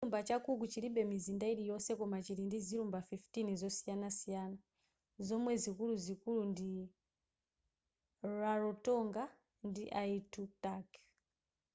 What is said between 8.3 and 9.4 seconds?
rarotonga